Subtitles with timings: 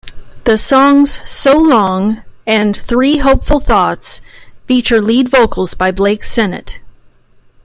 [0.45, 4.19] The songs "So Long" and "Three Hopeful Thoughts"
[4.65, 6.79] feature lead vocals by Blake Sennett.